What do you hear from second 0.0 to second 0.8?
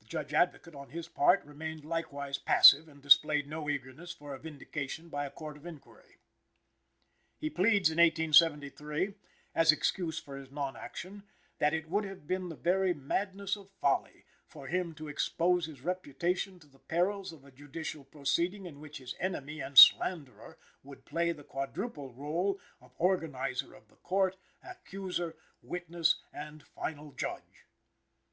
The Judge Advocate,